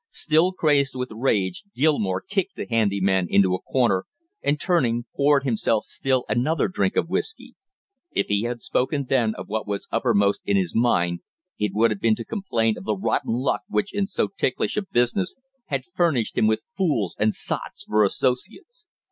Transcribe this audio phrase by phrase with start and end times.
[0.09, 4.05] Still crazed with rage, Gilmore kicked the handy man into a corner,
[4.41, 7.53] and turning poured himself still another drink of whisky.
[8.09, 11.19] If he had spoken then of what was uppermost in his mind,
[11.59, 14.81] it would have been to complain of the rotten luck which in so ticklish a
[14.81, 15.35] business
[15.67, 18.87] had furnished him with fools and sots for associates.